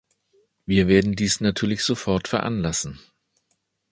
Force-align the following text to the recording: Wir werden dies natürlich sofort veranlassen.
Wir 0.65 0.87
werden 0.87 1.15
dies 1.15 1.41
natürlich 1.41 1.83
sofort 1.83 2.27
veranlassen. 2.27 2.99